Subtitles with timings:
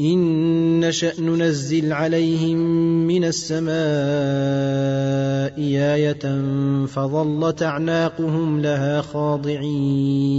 [0.00, 2.56] إن نشأ ننزل عليهم
[3.06, 3.74] من السماء
[5.94, 6.42] آية
[6.86, 10.34] فظلت أعناقهم لها خاضعين.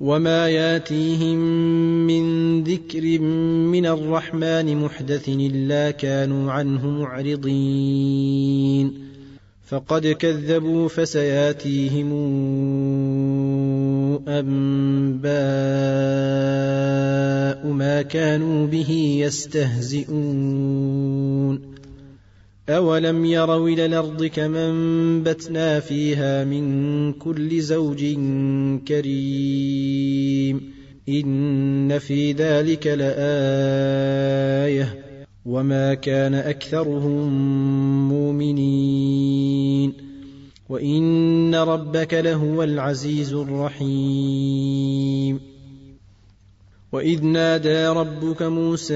[0.00, 1.38] وما ياتيهم
[2.06, 2.24] من
[2.64, 8.30] ذكر من الرحمن محدث إلا كانوا عنه معرضين.
[9.70, 12.12] فقد كذبوا فسياتيهم
[14.28, 15.30] أنباء
[17.72, 21.60] ما كانوا به يستهزئون.
[22.68, 28.04] أولم يروا إلى الأرض كما انبتنا فيها من كل زوج
[28.88, 30.60] كريم.
[31.08, 35.04] إن في ذلك لآية.
[35.46, 37.28] وما كان أكثرهم
[38.08, 40.09] مؤمنين.
[40.70, 45.40] وإن ربك لهو العزيز الرحيم.
[46.92, 48.94] وإذ نادى ربك موسى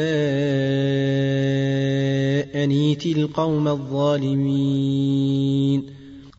[2.64, 5.82] انيت القوم الظالمين.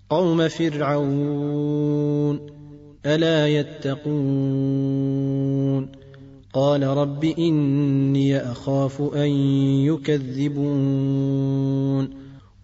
[0.10, 2.40] قوم فرعون
[3.06, 4.16] ألا يتقون؟
[6.54, 9.30] قال رب إني أخاف أن
[9.86, 11.46] يكذبون.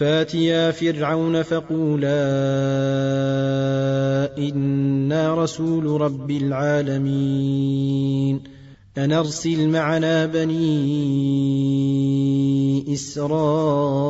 [0.00, 2.20] فاتيا فرعون فقولا
[4.38, 7.60] أنا رسول رب العالمين
[8.98, 10.54] ان ارسل معنا بني
[12.94, 14.00] اسرائيل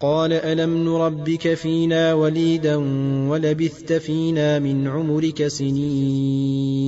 [0.00, 2.76] قال الم نربك فينا وليدا
[3.28, 6.87] ولبثت فينا من عمرك سنين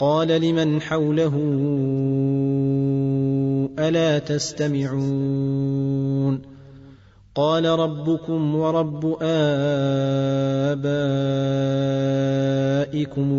[0.00, 1.34] قال لمن حوله
[3.78, 5.60] ألا تستمعون
[7.34, 10.80] قال ربكم ورب آبائكم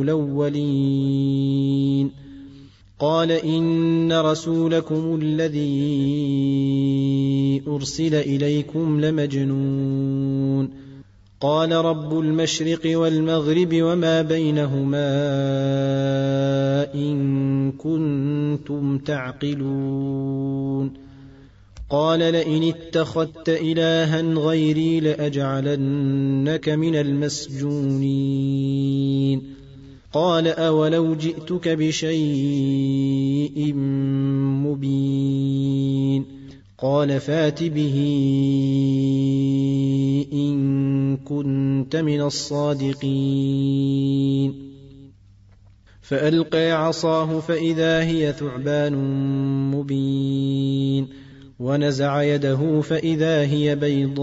[0.02, 1.32] الأولين
[3.00, 5.72] قال إن رسولكم الذي
[7.68, 10.81] أرسل إليكم لمجنون
[11.42, 15.12] قال رب المشرق والمغرب وما بينهما
[16.94, 20.94] إن كنتم تعقلون.
[21.90, 28.42] قال لئن اتخذت إلها غيري لأجعلنك من المسجونين.
[30.14, 33.74] قال أولو جئتك بشيء
[34.66, 36.41] مبين.
[36.82, 37.98] قال فات به
[40.34, 43.52] إن كنت من الصادقين.
[46.02, 48.94] فألقى عصاه فإذا هي ثعبان
[49.72, 51.08] مبين.
[51.60, 54.22] ونزع يده فإذا هي بيضاء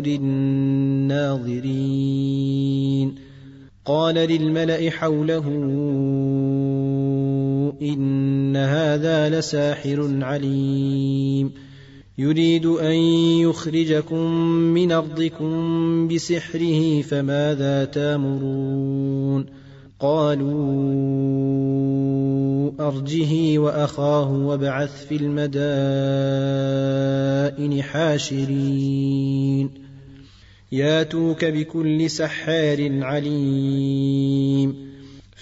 [0.00, 1.64] للناظرين.
[3.84, 5.48] قال للملأ حوله
[7.82, 11.52] ان هذا لساحر عليم.
[12.18, 12.94] يريد ان
[13.40, 19.46] يخرجكم من ارضكم بسحره فماذا تامرون؟
[20.00, 21.14] قالوا
[22.80, 25.52] ارجه واخاه وابعث في المدائن
[27.82, 29.70] حاشرين.
[30.72, 34.83] ياتوك بكل سحار عليم.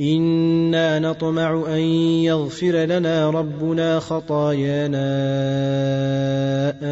[0.00, 1.80] أنا نطمع ان
[2.24, 5.08] يغفر لنا ربنا خطايانا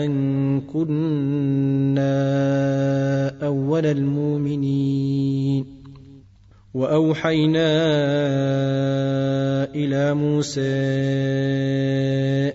[0.05, 2.11] ان كنا
[3.43, 5.65] اول المؤمنين
[6.75, 7.71] واوحينا
[9.75, 10.61] إلى موسى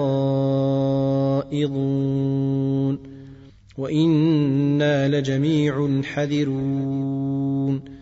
[3.78, 8.01] وإنا لجميع حذرون.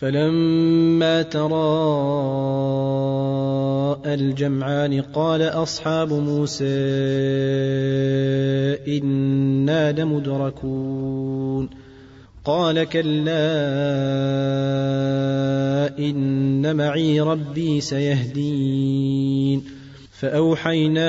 [0.00, 1.58] فلما تراءى
[4.14, 6.64] الجمعان قال أصحاب موسى
[8.88, 11.70] إنا لمدركون.
[12.44, 13.58] قال كلا
[15.98, 19.64] إن معي ربي سيهدين.
[20.20, 21.08] فأوحينا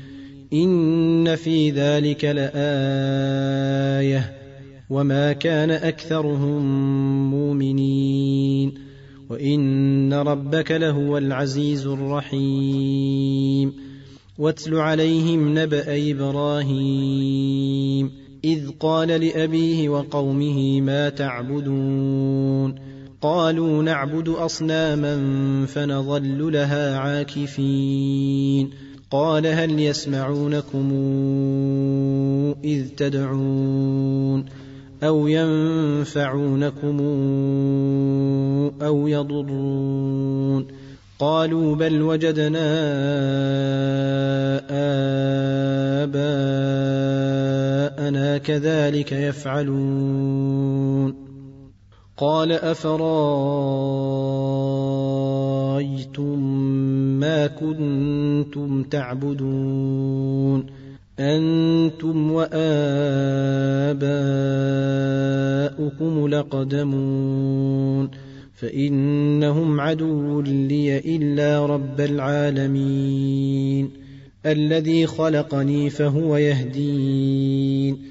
[0.53, 2.51] ان في ذلك لايه
[4.89, 6.61] وما كان اكثرهم
[7.31, 8.73] مؤمنين
[9.29, 13.73] وان ربك لهو العزيز الرحيم
[14.37, 18.11] واتل عليهم نبا إبراهيم
[18.43, 22.75] إذ قال لأبيه وقومه ما تعبدون
[23.21, 25.15] قالوا نعبد أصناما
[25.65, 28.69] فنظل لها عاكفين
[29.11, 30.91] قال هل يسمعونكم
[32.63, 34.45] إذ تدعون
[35.03, 36.99] أو ينفعونكم
[38.81, 40.67] أو يضرون
[41.19, 42.67] قالوا بل وجدنا
[46.03, 47.17] آباءنا
[48.37, 50.41] كذلك يفعلون
[52.21, 53.01] قال أفرأيتم
[57.19, 60.65] ما كنتم تعبدون
[61.19, 62.67] أنتم وآباؤكم
[66.27, 68.11] لقدمون
[68.55, 73.89] فإنهم عدو لي إلا رب العالمين
[74.45, 78.10] الذي خلقني فهو يهدين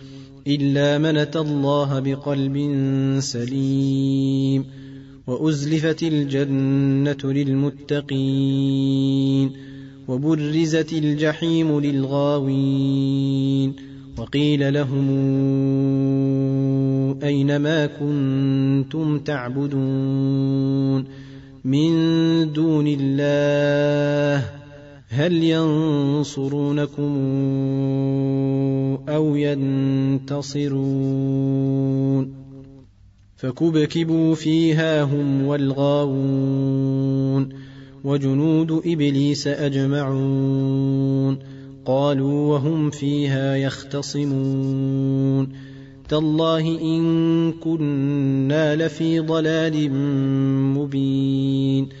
[0.47, 2.75] إلا من أتى الله بقلب
[3.19, 4.65] سليم
[5.27, 8.71] وأزلفت الجنة للمتقين
[10.07, 13.73] وبرزت الجحيم للغاوين
[14.17, 15.09] وقيل لهم
[17.23, 21.05] اين ما كنتم تعبدون
[21.65, 21.91] من
[22.53, 24.60] دون الله
[25.13, 27.17] هل ينصرونكم
[29.09, 30.71] أو ينتصرون؟
[33.35, 37.49] فكبكبوا فيها هم والغاوون
[38.03, 41.39] وجنود إبليس أجمعون.
[41.85, 45.49] قالوا وهم فيها يختصمون.
[46.09, 49.93] تالله إن كنا لفي ضلال
[50.77, 52.00] مبين.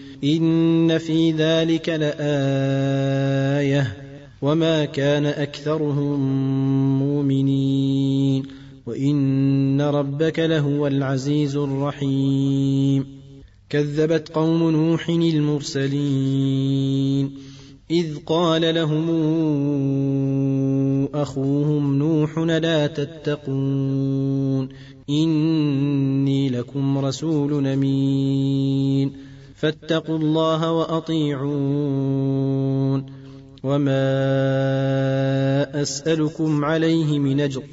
[0.23, 2.17] ان في ذلك لايه
[4.41, 6.19] وما كان اكثرهم
[6.99, 8.43] مؤمنين
[8.85, 13.05] وان ربك لهو العزيز الرحيم
[13.69, 16.51] كذبت قوم نوح المرسلين
[17.91, 19.09] اذ قال لهم
[21.13, 24.69] اخوهم نوح لا تتقون
[25.09, 29.30] اني لكم رسول امين
[29.61, 33.05] فاتقوا الله وأطيعون.
[33.63, 34.21] وما
[35.81, 37.63] أسألكم عليه من أجر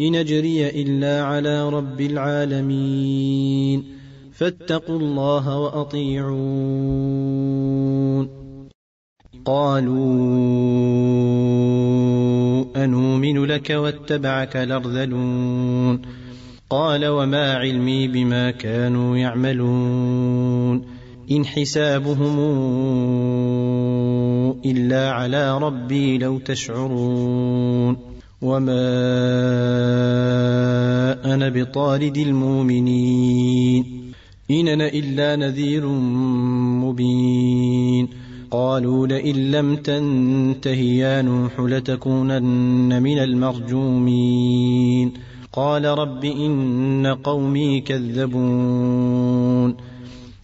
[0.00, 3.84] إن أجري إلا على رب العالمين.
[4.32, 6.34] فاتقوا الله وأطيعون.
[9.44, 10.14] قالوا
[12.84, 16.02] أنومن لك واتبعك الأرذلون.
[16.70, 20.93] قال وما علمي بما كانوا يعملون.
[21.30, 22.38] إن حسابهم
[24.64, 27.96] إلا على ربي لو تشعرون
[28.42, 28.84] وما
[31.34, 33.84] أنا بطارد المؤمنين
[34.50, 35.86] إن أنا إلا نذير
[36.84, 38.08] مبين
[38.50, 45.12] قالوا لئن لم تنته يا نوح لتكونن من المرجومين
[45.52, 49.76] قال رب إن قومي كذبون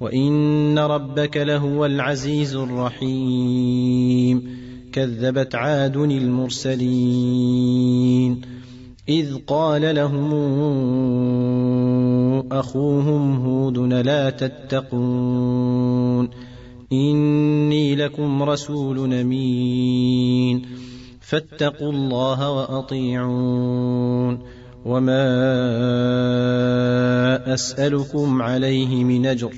[0.00, 4.60] وإن ربك لهو العزيز الرحيم.
[4.92, 8.40] كذبت عاد المرسلين.
[9.08, 10.32] إذ قال لهم
[12.52, 16.28] أخوهم هود لا تتقون.
[16.92, 20.62] إني لكم رسول أمين.
[21.20, 24.38] فاتقوا الله وأطيعون.
[24.86, 25.24] وما
[27.54, 29.50] أسألكم عليه من أجر.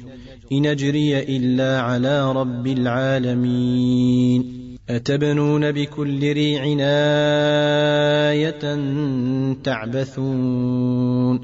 [0.52, 4.62] إن أجري إلا على رب العالمين.
[4.90, 6.64] أتبنون بكل ريع
[8.30, 8.80] آية
[9.64, 11.40] تعبثون.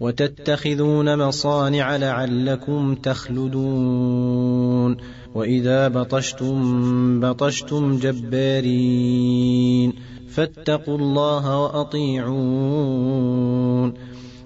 [0.00, 4.96] وتتخذون مصانع لعلكم تخلدون.
[5.34, 9.92] وإذا بطشتم بطشتم جبارين.
[10.28, 14.07] فاتقوا الله وأطيعون.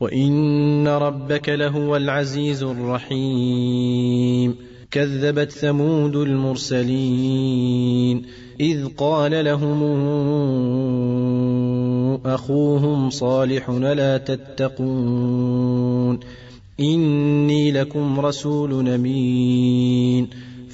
[0.00, 4.56] وإن ربك لهو العزيز الرحيم
[4.90, 8.22] كذبت ثمود المرسلين
[8.60, 9.82] اذ قال لهم
[12.26, 16.20] اخوهم صالح لا تتقون
[16.80, 20.28] اني لكم رسول امين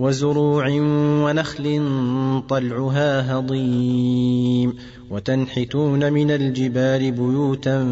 [0.00, 0.64] وزروع
[1.24, 1.64] ونخل
[2.48, 4.74] طلعها هضيم
[5.10, 7.86] وتنحتون من الجبال بيوتا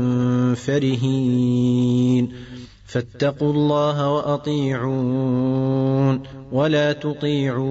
[0.55, 2.29] فرهين
[2.87, 5.43] فاتقوا الله وأطيعون
[6.53, 7.69] ولا تطيعوا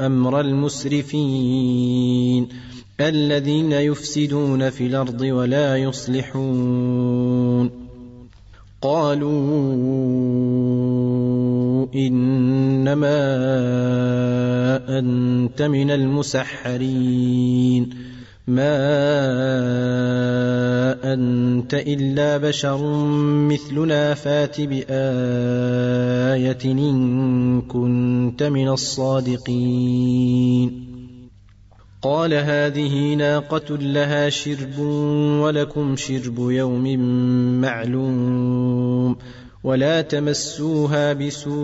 [0.00, 1.84] أمر المسرفين
[3.00, 7.70] الذين يفسدون في الأرض ولا يصلحون
[8.82, 9.34] قالوا
[11.94, 13.18] إنما
[14.98, 17.90] أنت من المسحرين.
[18.48, 18.76] ما
[21.14, 23.06] أنت إلا بشر
[23.48, 24.84] مثلنا فات بآية
[26.64, 30.84] إن كنت من الصادقين.
[32.02, 34.78] قال هذه ناقة لها شرب
[35.40, 36.98] ولكم شرب يوم
[37.60, 39.16] معلوم.
[39.64, 41.54] ولا تمسوها بسوء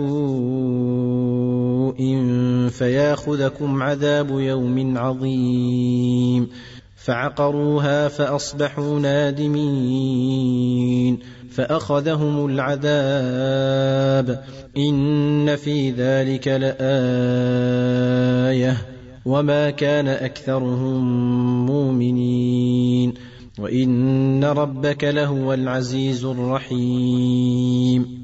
[2.69, 6.49] فياخذكم عذاب يوم عظيم.
[6.95, 11.19] فعقروها فأصبحوا نادمين.
[11.51, 14.43] فأخذهم العذاب.
[14.77, 18.77] إن في ذلك لآية.
[19.25, 23.30] وما كان أكثرهم مؤمنين.
[23.59, 28.21] وإن ربك لهو العزيز الرحيم.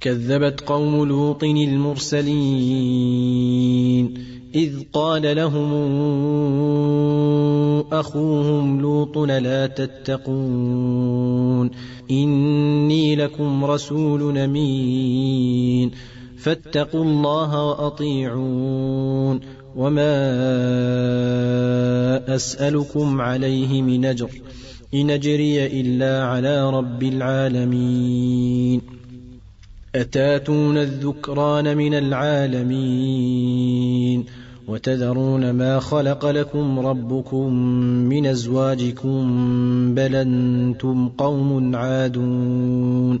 [0.00, 2.28] كذبت قوم لوط المرسلين
[4.54, 5.72] إذ قال لهم
[7.92, 11.70] أخوهم لوط لا تتقون
[12.10, 15.90] إني لكم رسول أمين
[16.38, 19.40] فاتقوا الله وأطيعون.
[19.76, 20.14] وما
[22.34, 24.30] أسألكم عليه من أجر
[24.94, 28.82] إن أجري إلا على رب العالمين
[29.94, 33.38] اتاتون الذكران من العالمين
[34.68, 37.52] وتذرون ما خلق لكم ربكم
[38.08, 39.24] من ازواجكم
[39.94, 43.20] بل أنتم قوم عادون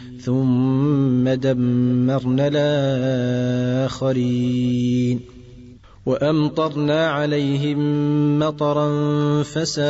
[0.25, 5.19] ثم دمرنا الآخرين.
[6.05, 7.79] وأمطرنا عليهم
[8.39, 8.89] مطرا
[9.43, 9.81] فساء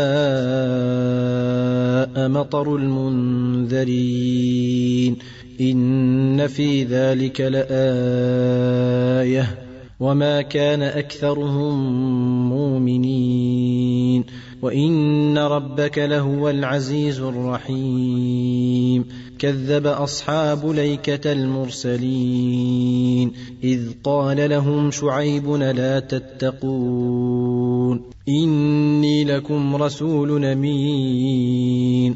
[2.29, 5.15] مطر المنذرين.
[5.61, 9.57] إن في ذلك لآية.
[9.99, 11.93] وما كان أكثرهم
[12.49, 14.23] مؤمنين.
[14.61, 19.05] وإن ربك لهو العزيز الرحيم.
[19.39, 23.31] كذب أصحاب ليكة المرسلين.
[23.63, 28.01] إذ قال لهم شعيب لا تتقون.
[28.29, 32.15] إني لكم رسول أمين.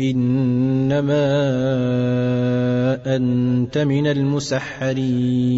[0.00, 1.26] إنما
[3.16, 5.50] أنت من المسحرين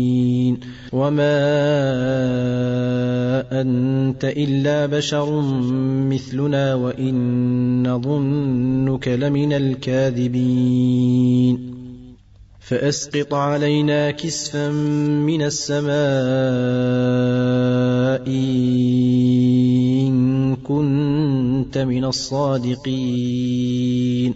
[0.92, 1.42] وما
[3.60, 5.40] أنت إلا بشر
[6.10, 11.02] مثلنا وإن نظنك لمن الكاذبين
[12.62, 15.92] فأسقط علينا كسفا من السماء
[20.06, 24.34] إن كنت من الصادقين.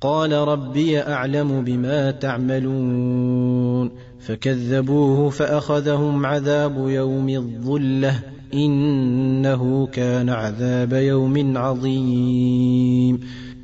[0.00, 3.90] قال ربي أعلم بما تعملون.
[4.20, 8.20] فكذبوه فأخذهم عذاب يوم الظلة
[8.54, 13.20] إنه كان عذاب يوم عظيم.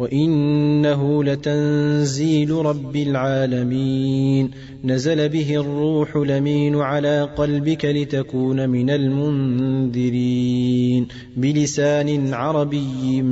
[0.00, 4.50] وإنه لتنزيل رب العالمين.
[4.84, 11.06] نزل به الروح لمين على قلبك لتكون من المنذرين.
[11.36, 13.22] بلسان عربي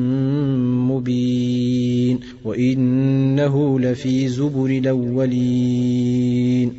[0.91, 2.21] مبين.
[2.45, 6.73] وإنه لفي زبر الأولين.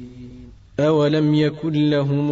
[0.80, 2.32] أولم يكن لهم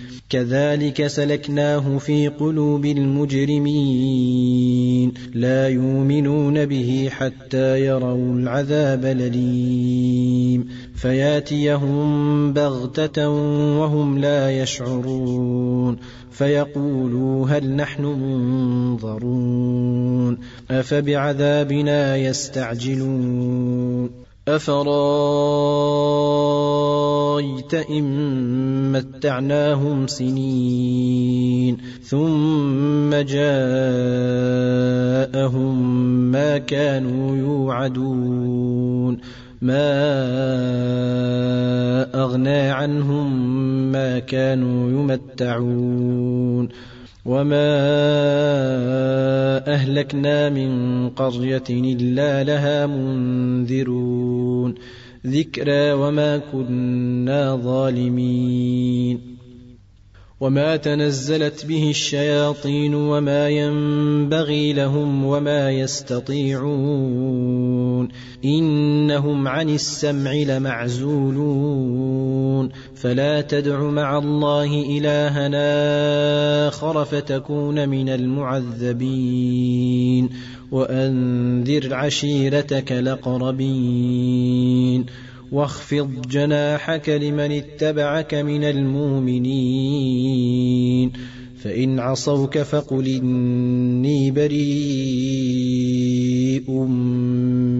[0.31, 3.71] كذلك سلكناه في قلوب المجرمين.
[5.33, 10.67] لا يؤمنون به حتى يروا العذاب الأليم.
[10.95, 13.29] فياتيهم بغتة
[13.79, 15.97] وهم لا يشعرون.
[16.31, 20.37] فيقولوا هل نحن منظرون.
[20.71, 24.09] أفبعذابنا يستعجلون.
[27.39, 33.51] أفرايت إن متعناهم سنين ثم جاءهم
[36.31, 39.17] ما كانوا يوعدون
[39.61, 39.91] ما
[42.15, 43.51] أغنى عنهم
[43.91, 46.69] ما كانوا يمتعون
[47.25, 47.77] وما
[49.67, 54.75] أهلكنا من قرية إلا لها منذرون
[55.27, 59.37] ذكرى وما كنا ظالمين.
[60.39, 67.21] وما تنزلت به الشياطين وما ينبغي لهم وما يستطيعون.
[68.45, 72.69] إنهم عن السمع لمعزولون.
[73.01, 75.47] فلا تدع مع الله الها
[76.67, 79.69] آخر فتكون من المعذبين
[80.71, 84.25] وأنذر عشيرتك الأقربين
[85.51, 89.91] واخفض جناحك لمن اتبعك من المؤمنين
[91.63, 94.61] فإن عصوك فقل إني بريء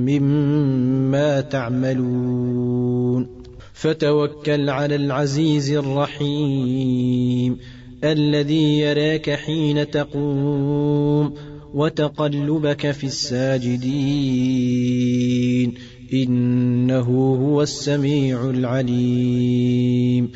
[0.10, 3.41] مما تعملون
[3.82, 7.58] فتوكل على العزيز الرحيم
[8.04, 11.34] الذي يراك حين تقوم
[11.74, 13.84] وتقلبك في الساجدين
[16.14, 17.10] إنه
[17.44, 20.32] هو السميع العليم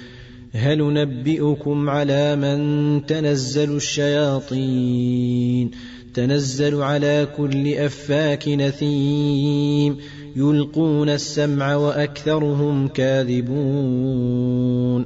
[0.51, 5.71] هل نبئكم على من تنزل الشياطين
[6.15, 9.97] تنزل على كل أفاك نثيم.
[10.35, 15.05] يلقون السمع وأكثرهم كاذبون.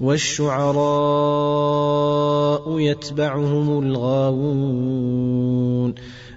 [0.00, 5.94] والشعراء يتبعهم الغاوون.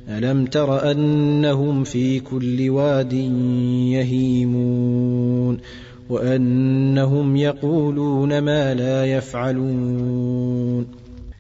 [0.10, 3.14] ألم تر أنهم في كل واد
[3.94, 5.58] يهيمون؟
[6.10, 11.07] وأنهم يقولون ما لا يفعلون.